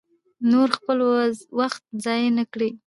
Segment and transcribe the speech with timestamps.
[0.51, 0.97] نور خپل
[1.59, 2.69] وخت ضایع نه کړي.